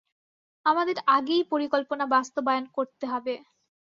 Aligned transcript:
আমাদের 0.65 0.97
আগেই 1.09 1.43
পরিকল্পনা 1.51 2.05
বাস্তবায়ন 2.13 2.65
করতে 2.77 3.05
হবে। 3.07 3.33